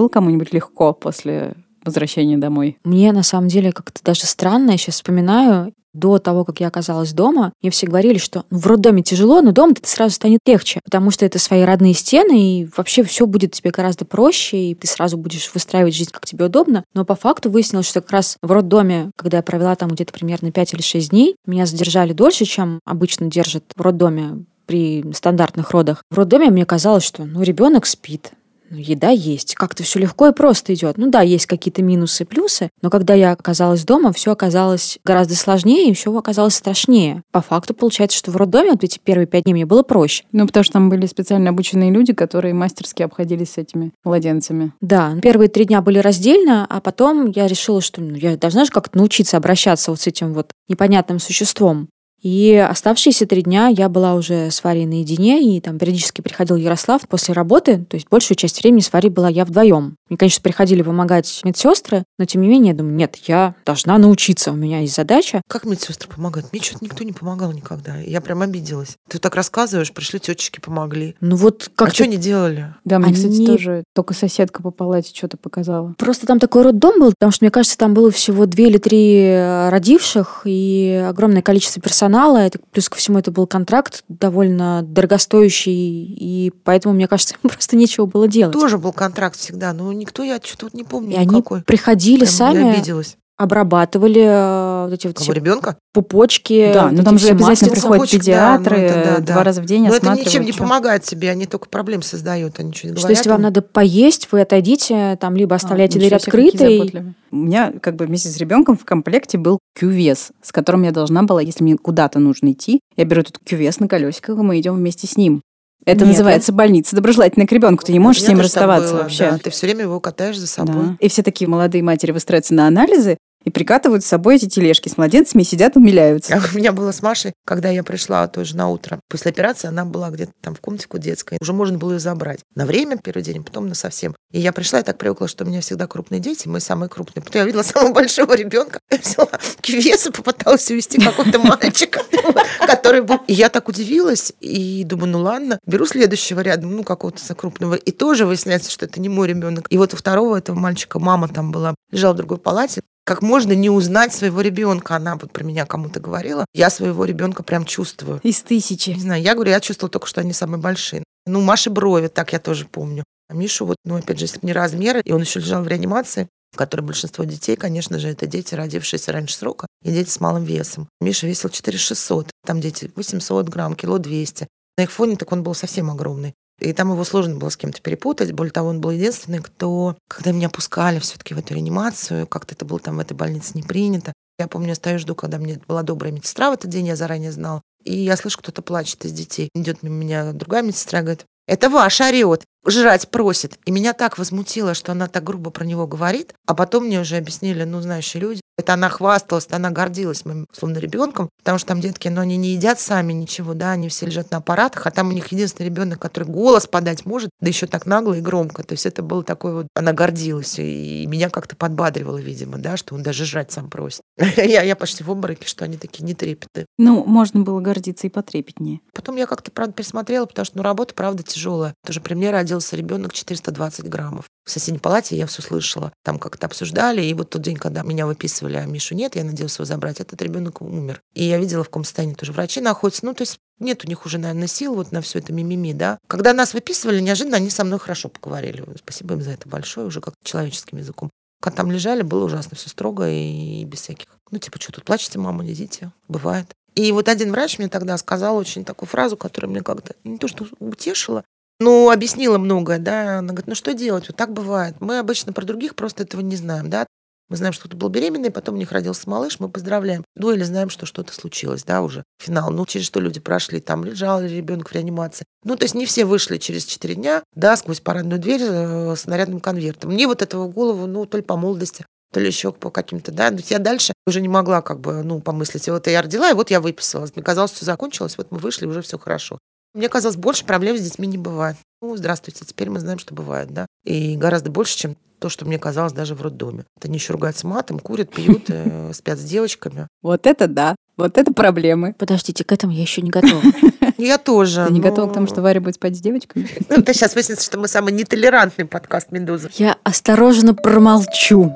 [0.00, 2.78] Было кому-нибудь легко после возвращения домой?
[2.84, 7.12] Мне на самом деле как-то даже странно, я сейчас вспоминаю, до того, как я оказалась
[7.12, 10.80] дома, мне все говорили, что ну, в роддоме тяжело, но дома это сразу станет легче,
[10.84, 14.86] потому что это свои родные стены, и вообще все будет тебе гораздо проще, и ты
[14.86, 16.82] сразу будешь выстраивать жизнь, как тебе удобно.
[16.94, 20.50] Но по факту выяснилось, что как раз в роддоме, когда я провела там где-то примерно
[20.50, 26.04] 5 или 6 дней, меня задержали дольше, чем обычно держат в роддоме при стандартных родах.
[26.10, 28.32] В роддоме мне казалось, что ну, ребенок спит,
[28.70, 29.54] еда есть.
[29.54, 30.98] Как-то все легко и просто идет.
[30.98, 35.34] Ну да, есть какие-то минусы и плюсы, но когда я оказалась дома, все оказалось гораздо
[35.34, 37.22] сложнее и все оказалось страшнее.
[37.32, 40.24] По факту получается, что в роддоме вот эти первые пять дней мне было проще.
[40.32, 44.72] Ну, потому что там были специально обученные люди, которые мастерски обходились с этими младенцами.
[44.80, 48.70] Да, первые три дня были раздельно, а потом я решила, что ну, я должна же
[48.70, 51.88] как-то научиться обращаться вот с этим вот непонятным существом.
[52.22, 57.08] И оставшиеся три дня я была уже с Варей наедине, и там периодически приходил Ярослав
[57.08, 59.96] после работы, то есть большую часть времени с Варей была я вдвоем.
[60.10, 64.50] Мне, конечно, приходили помогать медсестры, но тем не менее, я думаю, нет, я должна научиться,
[64.50, 65.40] у меня есть задача.
[65.48, 66.52] Как медсестры помогают?
[66.52, 67.96] Мне что-то никто не помогал никогда.
[67.96, 68.96] Я прям обиделась.
[69.08, 71.14] Ты так рассказываешь, пришли тетечки, помогли.
[71.20, 72.74] Ну вот как А что они делали?
[72.84, 75.94] Да, мне, Они- кстати, тоже только соседка по палате что-то показала.
[75.96, 79.20] Просто там такой роддом был, потому что, мне кажется, там было всего две или три
[79.22, 82.38] э, родивших и огромное количество персонала.
[82.38, 87.76] Это, плюс ко всему это был контракт довольно дорогостоящий, и поэтому, мне кажется, им просто
[87.76, 88.54] нечего было делать.
[88.54, 91.62] Тоже был контракт всегда, но никто, я что-то вот не помню И они никакой.
[91.62, 93.16] приходили Прям я сами, обиделась.
[93.36, 95.76] обрабатывали э, вот эти вот Кого, все ребенка?
[95.92, 96.70] пупочки.
[96.74, 99.44] Да, вот но там же обязательно приходят Цепочек, да, ну педиатры это да, два да.
[99.44, 100.58] раза в день Но это ничем не чё.
[100.58, 103.18] помогает тебе, они только проблем создают, они ничего не Что говорят.
[103.18, 107.14] если вам надо поесть, вы отойдите, там либо оставляйте А, дверь себе, открытой.
[107.30, 111.22] У меня как бы вместе с ребенком в комплекте был кювес, с которым я должна
[111.22, 114.74] была, если мне куда-то нужно идти, я беру этот кювес на колесиках, и мы идем
[114.76, 115.42] вместе с ним.
[115.86, 117.84] Это Нет, называется больница доброжелательная к ребенку.
[117.84, 119.30] Ты не можешь с ним расставаться было, вообще.
[119.30, 119.38] да.
[119.38, 120.74] Ты все время его катаешь за собой.
[120.74, 120.96] Да.
[121.00, 124.96] И все такие молодые матери выстраиваются на анализы и прикатывают с собой эти тележки с
[124.96, 126.34] младенцами и сидят, умиляются.
[126.34, 129.00] А у меня было с Машей, когда я пришла тоже на утро.
[129.08, 131.38] После операции она была где-то там в комнате детской.
[131.40, 132.40] Уже можно было ее забрать.
[132.54, 134.14] На время первый день, потом на совсем.
[134.32, 137.22] И я пришла и так привыкла, что у меня всегда крупные дети, мы самые крупные.
[137.22, 138.80] Потом я видела самого большого ребенка.
[138.90, 139.28] Я взяла
[139.60, 142.02] кювес и попыталась увести какого-то мальчика,
[142.66, 143.20] который был...
[143.26, 147.74] И я так удивилась и думаю, ну ладно, беру следующего рядом, ну какого-то крупного.
[147.74, 149.66] И тоже выясняется, что это не мой ребенок.
[149.70, 153.52] И вот у второго этого мальчика мама там была, лежала в другой палате, как можно
[153.52, 154.96] не узнать своего ребенка?
[154.96, 156.44] Она вот про меня кому-то говорила.
[156.54, 158.20] Я своего ребенка прям чувствую.
[158.22, 158.90] Из тысячи.
[158.90, 161.02] Не знаю, я говорю, я чувствовала только, что они самые большие.
[161.26, 163.04] Ну, Маши брови, так я тоже помню.
[163.28, 165.68] А Мишу вот, ну, опять же, если бы не размеры, и он еще лежал в
[165.68, 170.20] реанимации, в которой большинство детей, конечно же, это дети, родившиеся раньше срока, и дети с
[170.20, 170.88] малым весом.
[171.00, 174.48] Миша весил 4600, там дети 800 грамм, кило 200.
[174.78, 176.34] На их фоне так он был совсем огромный.
[176.60, 178.32] И там его сложно было с кем-то перепутать.
[178.32, 182.64] Более того, он был единственный, кто, когда меня пускали все-таки в эту реанимацию, как-то это
[182.64, 184.12] было там в этой больнице не принято.
[184.38, 187.32] Я помню, я стою, жду, когда мне была добрая медсестра в этот день, я заранее
[187.32, 187.62] знала.
[187.84, 189.48] И я слышу, кто-то плачет из детей.
[189.54, 193.58] Идет мимо меня другая медсестра, говорит, это ваш орет, жрать просит.
[193.64, 196.34] И меня так возмутило, что она так грубо про него говорит.
[196.46, 200.78] А потом мне уже объяснили, ну, знающие люди, это она хвасталась, она гордилась моим, словно,
[200.78, 204.30] ребенком, потому что там детки, ну, они не едят сами ничего, да, они все лежат
[204.30, 207.86] на аппаратах, а там у них единственный ребенок, который голос подать может, да еще так
[207.86, 208.62] нагло и громко.
[208.62, 212.94] То есть это было такое вот, она гордилась, и меня как-то подбадривала, видимо, да, что
[212.94, 214.02] он даже жрать сам просит.
[214.36, 216.66] Я, я почти в обмороке, что они такие не трепеты.
[216.76, 218.80] Ну, можно было гордиться и потрепетнее.
[218.92, 221.74] Потом я как-то, правда, пересмотрела, потому что, ну, работа, правда, тяжелая.
[221.86, 224.24] Тоже при мне родился ребенок 420 граммов.
[224.44, 225.92] В соседней палате я все слышала.
[226.02, 227.02] Там как-то обсуждали.
[227.02, 230.20] И вот тот день, когда меня выписывали, а Мишу нет, я надеялась его забрать, этот
[230.20, 231.00] ребенок умер.
[231.14, 233.06] И я видела, в каком состоянии тоже врачи находятся.
[233.06, 235.98] Ну, то есть нет у них уже, наверное, сил вот на все это мимими, да.
[236.08, 238.64] Когда нас выписывали, неожиданно они со мной хорошо поговорили.
[238.78, 241.10] Спасибо им за это большое, уже как человеческим языком.
[241.40, 244.06] Когда там лежали, было ужасно все строго и без всяких.
[244.30, 245.92] Ну, типа, что тут плачете, мама, идите.
[246.08, 246.48] Бывает.
[246.74, 250.28] И вот один врач мне тогда сказал очень такую фразу, которая мне как-то не то
[250.28, 251.24] что утешила,
[251.60, 253.18] ну, объяснила многое, да.
[253.18, 254.76] Она говорит, ну что делать, вот так бывает.
[254.80, 256.86] Мы обычно про других просто этого не знаем, да.
[257.28, 260.04] Мы знаем, что кто-то был беременный, потом у них родился малыш, мы поздравляем.
[260.16, 262.02] Ну, или знаем, что что-то случилось, да, уже.
[262.18, 262.50] Финал.
[262.50, 265.24] Ну, через что люди прошли, там лежал ребенок в реанимации.
[265.44, 269.06] Ну, то есть не все вышли через 4 дня, да, сквозь парадную дверь э, с
[269.06, 269.92] нарядным конвертом.
[269.92, 273.32] Мне вот этого голову, ну, то ли по молодости, то ли еще по каким-то, да.
[273.48, 275.68] Я дальше уже не могла как бы, ну, помыслить.
[275.68, 277.14] И вот я родила, и вот я выписалась.
[277.14, 279.38] Мне казалось, все закончилось, вот мы вышли, уже все хорошо.
[279.74, 281.56] Мне казалось, больше проблем с детьми не бывает.
[281.80, 283.66] Ну, здравствуйте, теперь мы знаем, что бывает, да.
[283.84, 286.64] И гораздо больше, чем то, что мне казалось даже в роддоме.
[286.82, 289.86] Они еще ругаются матом, курят, пьют, э, спят с девочками.
[290.02, 290.74] Вот это да.
[290.96, 291.94] Вот это проблемы.
[291.96, 293.40] Подождите, к этому я еще не готова.
[293.98, 294.64] Я тоже.
[294.66, 296.48] Ты не но- готова к тому, что Варя будет спать с девочками?
[296.70, 299.50] Ну, это сейчас выяснится, что мы самый нетолерантный подкаст «Медуза».
[299.56, 301.54] Я осторожно промолчу.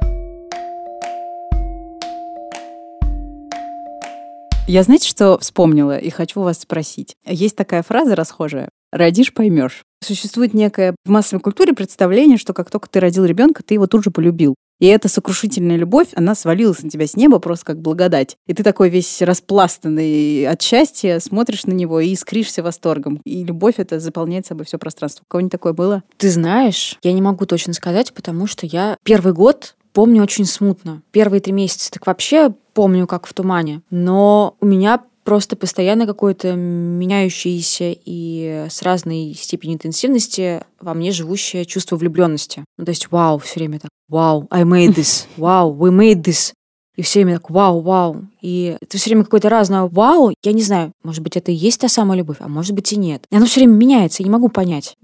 [4.66, 7.16] Я, знаете, что вспомнила и хочу вас спросить.
[7.26, 8.70] Есть такая фраза расхожая.
[8.92, 9.82] Родишь, поймешь.
[10.02, 14.04] Существует некое в массовой культуре представление, что как только ты родил ребенка, ты его тут
[14.04, 14.54] же полюбил.
[14.80, 18.36] И эта сокрушительная любовь, она свалилась на тебя с неба просто как благодать.
[18.46, 23.20] И ты такой весь распластанный от счастья, смотришь на него и искришься восторгом.
[23.24, 25.24] И любовь это заполняет собой все пространство.
[25.24, 26.02] У кого-нибудь такое было?
[26.16, 31.00] Ты знаешь, я не могу точно сказать, потому что я первый год помню очень смутно.
[31.12, 33.80] Первые три месяца так вообще помню, как в тумане.
[33.88, 41.64] Но у меня просто постоянно какое-то меняющееся и с разной степенью интенсивности во мне живущее
[41.64, 42.64] чувство влюбленности.
[42.76, 46.52] Ну, то есть, вау, все время так, вау, I made this, вау, we made this.
[46.96, 48.26] И все время так, вау, вау.
[48.44, 50.34] И это все время какое-то разное вау.
[50.44, 52.96] Я не знаю, может быть, это и есть та самая любовь, а может быть и
[52.98, 53.24] нет.
[53.30, 54.96] И оно все время меняется, я не могу понять.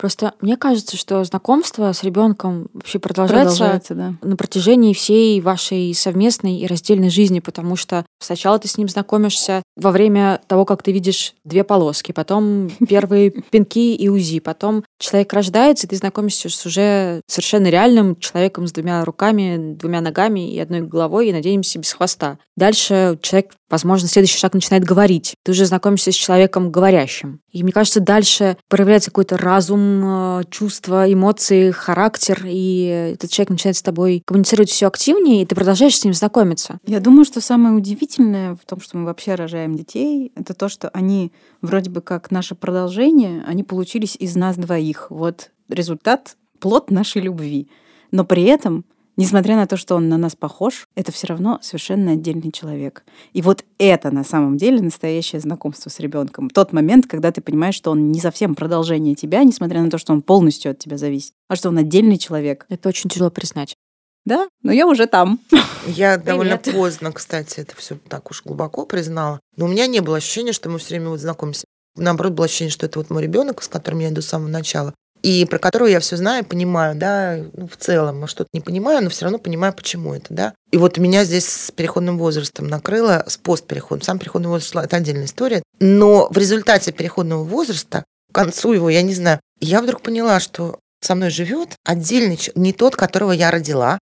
[0.00, 4.14] Просто мне кажется, что знакомство с ребенком вообще продолжается, Продолжается, да.
[4.22, 9.62] на протяжении всей вашей совместной и раздельной жизни, потому что сначала ты с ним знакомишься
[9.76, 15.32] во время того, как ты видишь две полоски, потом первые пинки и УЗИ, потом человек
[15.32, 20.58] рождается, и ты знакомишься с уже совершенно реальным человеком с двумя руками, двумя ногами и
[20.58, 22.38] одной головой, и, надеемся, без хвоста.
[22.56, 25.34] Дальше человек, возможно, следующий шаг начинает говорить.
[25.44, 27.40] Ты уже знакомишься с человеком говорящим.
[27.52, 33.76] И мне кажется, дальше проявляется какой-то разум, э, чувства, эмоции, характер, и этот человек начинает
[33.76, 36.78] с тобой коммуницировать все активнее, и ты продолжаешь с ним знакомиться.
[36.86, 40.88] Я думаю, что самое удивительное в том, что мы вообще рожаем детей, это то, что
[40.90, 45.06] они вроде бы как наше продолжение, они получились из нас двоих.
[45.10, 47.68] Вот результат, плод нашей любви.
[48.10, 48.84] Но при этом,
[49.18, 53.04] несмотря на то, что он на нас похож, это все равно совершенно отдельный человек.
[53.34, 56.48] И вот это на самом деле настоящее знакомство с ребенком.
[56.48, 60.14] Тот момент, когда ты понимаешь, что он не совсем продолжение тебя, несмотря на то, что
[60.14, 62.64] он полностью от тебя зависит, а что он отдельный человек.
[62.70, 63.76] Это очень тяжело признать.
[64.24, 65.40] Да, но я уже там.
[65.86, 66.78] Я довольно Привет.
[66.78, 69.40] поздно, кстати, это все так уж глубоко признала.
[69.56, 71.64] Но у меня не было ощущения, что мы все время вот знакомимся.
[71.96, 74.94] Наоборот, было ощущение, что это вот мой ребенок, с которым я иду с самого начала.
[75.22, 79.10] И про которого я все знаю, понимаю, да, ну, в целом, что-то не понимаю, но
[79.10, 80.54] все равно понимаю, почему это, да.
[80.70, 84.02] И вот меня здесь с переходным возрастом накрыло, с постпереходным.
[84.02, 85.62] Сам переходный возраст– это отдельная история.
[85.80, 90.78] Но в результате переходного возраста, к концу его, я не знаю, я вдруг поняла, что
[91.00, 93.98] со мной живет отдельный человек, не тот, которого я родила.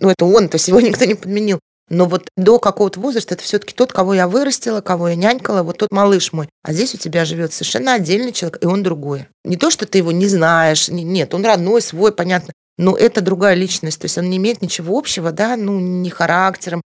[0.00, 1.60] Ну, это он, то есть его никто не подменил.
[1.90, 5.78] Но вот до какого-то возраста это все-таки тот, кого я вырастила, кого я нянькала, вот
[5.78, 6.48] тот малыш мой.
[6.62, 9.26] А здесь у тебя живет совершенно отдельный человек, и он другой.
[9.44, 12.52] Не то, что ты его не знаешь, не- нет, он родной, свой, понятно.
[12.76, 16.80] Но это другая личность, то есть он не имеет ничего общего, да, ну, ни характером,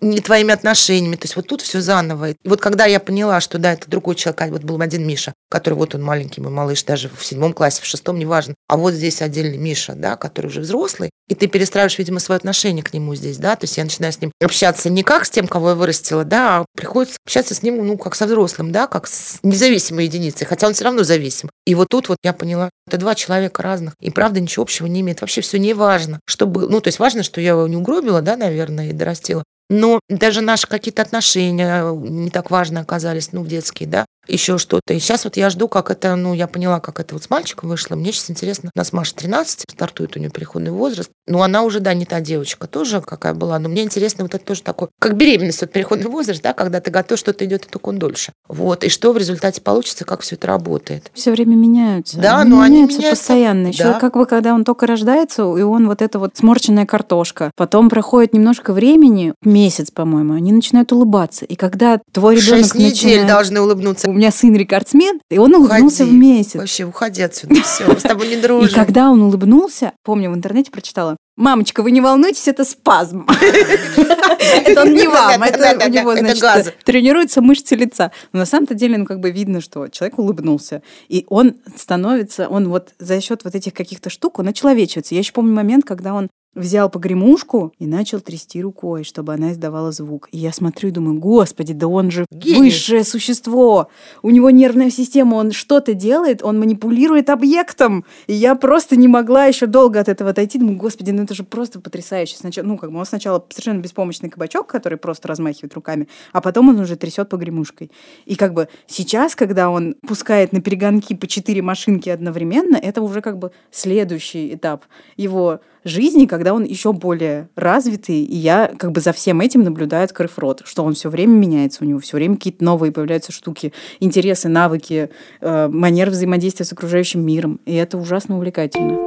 [0.00, 1.16] не твоими отношениями.
[1.16, 2.30] То есть вот тут все заново.
[2.30, 5.32] И вот когда я поняла, что да, это другой человек, а вот был один Миша,
[5.50, 8.54] который вот он маленький мой малыш, даже в седьмом классе, в шестом, неважно.
[8.68, 12.82] А вот здесь отдельный Миша, да, который уже взрослый, и ты перестраиваешь, видимо, свое отношение
[12.82, 15.46] к нему здесь, да, то есть я начинаю с ним общаться не как с тем,
[15.46, 19.06] кого я вырастила, да, а приходится общаться с ним, ну, как со взрослым, да, как
[19.06, 21.50] с независимой единицей, хотя он все равно зависим.
[21.66, 25.02] И вот тут вот я поняла, это два человека разных, и правда ничего общего не
[25.02, 27.76] имеет, вообще все не важно, что было, ну, то есть важно, что я его не
[27.76, 33.44] угробила, да, наверное, и дорастила, но даже наши какие-то отношения не так важно оказались, ну,
[33.44, 34.94] детские, да, еще что-то.
[34.94, 37.68] И сейчас вот я жду, как это, ну, я поняла, как это вот с мальчиком
[37.68, 37.96] вышло.
[37.96, 38.70] Мне сейчас интересно.
[38.74, 41.10] У нас Маша 13, стартует у нее переходный возраст.
[41.26, 43.58] Ну, она уже, да, не та девочка тоже, какая была.
[43.58, 46.90] Но мне интересно вот это тоже такое, как беременность, вот переходный возраст, да, когда ты
[46.90, 48.32] готов, что-то идет, и только он дольше.
[48.48, 48.84] Вот.
[48.84, 51.10] И что в результате получится, как все это работает.
[51.14, 52.18] Все время меняются.
[52.18, 53.66] Да, но они меняются меняются, постоянно.
[53.68, 53.94] Еще да.
[53.94, 57.50] как бы, когда он только рождается, и он вот это вот сморченная картошка.
[57.56, 61.44] Потом проходит немножко времени, месяц, по-моему, они начинают улыбаться.
[61.44, 63.26] И когда твой ребенок Шесть недель начинает...
[63.26, 64.08] должны улыбнуться.
[64.18, 66.10] У меня сын рекордсмен, и он улыбнулся Уходи.
[66.10, 66.54] в месяц.
[66.56, 67.54] Вообще, уходи отсюда.
[67.62, 68.74] Все, с тобой не И дружим.
[68.74, 73.28] когда он улыбнулся, помню, в интернете прочитала, Мамочка, вы не волнуйтесь, это спазм.
[74.66, 78.10] Это он не вам, это у него, значит, тренируются мышцы лица.
[78.32, 80.82] Но на самом-то деле, ну, как бы видно, что человек улыбнулся.
[81.08, 85.14] И он становится, он вот за счет вот этих каких-то штук, он очеловечивается.
[85.14, 89.92] Я еще помню момент, когда он взял погремушку и начал трясти рукой, чтобы она издавала
[89.92, 90.28] звук.
[90.32, 92.58] И я смотрю и думаю, господи, да он же Гений.
[92.58, 93.88] высшее существо.
[94.22, 98.04] У него нервная система, он что-то делает, он манипулирует объектом.
[98.26, 100.58] И я просто не могла еще долго от этого отойти.
[100.58, 102.36] Думаю, господи, ну это же просто потрясающе.
[102.36, 106.70] Сначала, ну, как бы он сначала совершенно беспомощный кабачок, который просто размахивает руками, а потом
[106.70, 107.90] он уже трясет погремушкой.
[108.26, 113.20] И как бы сейчас, когда он пускает на перегонки по четыре машинки одновременно, это уже
[113.20, 114.84] как бы следующий этап
[115.16, 120.04] его жизни, когда он еще более развитый, и я как бы за всем этим наблюдаю,
[120.04, 123.72] открыв рот, что он все время меняется, у него все время какие-то новые появляются штуки,
[124.00, 125.10] интересы, навыки,
[125.40, 128.98] э, манер взаимодействия с окружающим миром, и это ужасно увлекательно.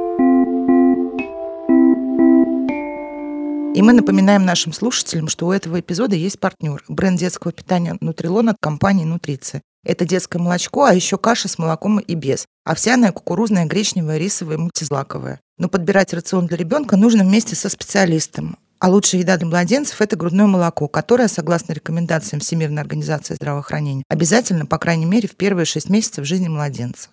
[3.74, 8.50] И мы напоминаем нашим слушателям, что у этого эпизода есть партнер– бренд детского питания «Нутрилон»
[8.50, 9.62] от компании «Нутриция».
[9.84, 12.44] Это детское молочко, а еще каша с молоком и без.
[12.64, 15.40] Овсяная, кукурузная, гречневая, рисовая, мультизлаковая.
[15.62, 18.58] Но подбирать рацион для ребенка нужно вместе со специалистом.
[18.80, 24.66] А лучшая еда для младенцев– это грудное молоко, которое, согласно рекомендациям Всемирной организации здравоохранения, обязательно,
[24.66, 27.10] по крайней мере, в первые шесть месяцев жизни младенца.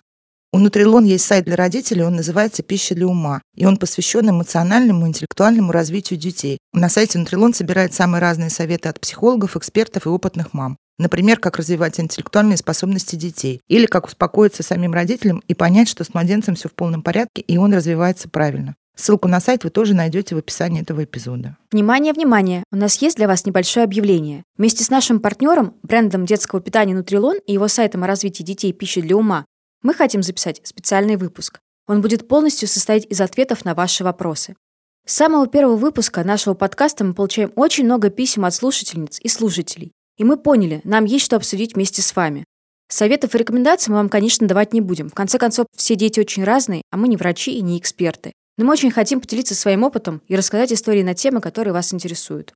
[0.52, 5.06] У Нутрилон есть сайт для родителей, он называется «Пища для ума», и он посвящен эмоциональному
[5.06, 6.58] и интеллектуальному развитию детей.
[6.72, 10.76] На сайте Нутрилон собирает самые разные советы от психологов, экспертов и опытных мам.
[10.98, 13.60] Например, как развивать интеллектуальные способности детей.
[13.68, 17.56] Или как успокоиться самим родителям и понять, что с младенцем все в полном порядке, и
[17.56, 18.74] он развивается правильно.
[18.96, 21.56] Ссылку на сайт вы тоже найдете в описании этого эпизода.
[21.72, 22.64] Внимание, внимание!
[22.70, 24.42] У нас есть для вас небольшое объявление.
[24.58, 29.00] Вместе с нашим партнером, брендом детского питания Нутрилон и его сайтом о развитии детей пищи
[29.00, 29.46] для ума,
[29.82, 31.60] мы хотим записать специальный выпуск.
[31.86, 34.56] Он будет полностью состоять из ответов на ваши вопросы.
[35.06, 39.92] С самого первого выпуска нашего подкаста мы получаем очень много писем от слушательниц и слушателей.
[40.18, 42.44] И мы поняли, нам есть что обсудить вместе с вами.
[42.88, 45.08] Советов и рекомендаций мы вам, конечно, давать не будем.
[45.08, 48.32] В конце концов, все дети очень разные, а мы не врачи и не эксперты.
[48.58, 52.52] Но мы очень хотим поделиться своим опытом и рассказать истории на темы, которые вас интересуют.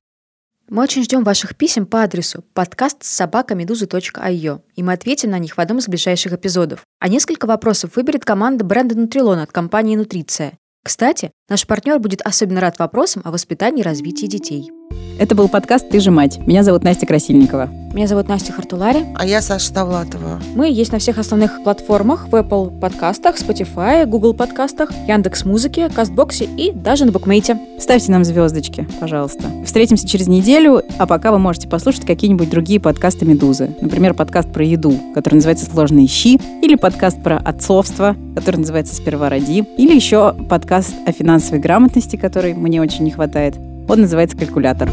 [0.67, 5.59] Мы очень ждем ваших писем по адресу подкаст собакамедуза.io, и мы ответим на них в
[5.59, 6.83] одном из ближайших эпизодов.
[6.99, 10.57] А несколько вопросов выберет команда бренда Нутрилон от компании Нутриция.
[10.83, 14.71] Кстати, наш партнер будет особенно рад вопросам о воспитании и развитии детей.
[15.17, 16.39] Это был подкаст «Ты же мать».
[16.45, 17.69] Меня зовут Настя Красильникова.
[17.93, 19.05] Меня зовут Настя Хартулари.
[19.15, 20.41] А я Саша Тавлатова.
[20.55, 26.43] Мы есть на всех основных платформах в Apple подкастах, Spotify, Google подкастах, Яндекс Музыке, Кастбоксе
[26.43, 27.57] и даже на Букмейте.
[27.79, 29.45] Ставьте нам звездочки, пожалуйста.
[29.65, 33.73] Встретимся через неделю, а пока вы можете послушать какие-нибудь другие подкасты «Медузы».
[33.79, 39.29] Например, подкаст про еду, который называется «Сложные щи», или подкаст про отцовство, который называется «Сперва
[39.29, 43.55] роди», или еще подкаст о финансовой грамотности, который мне очень не хватает.
[43.87, 44.89] Он называется «Калькулятор».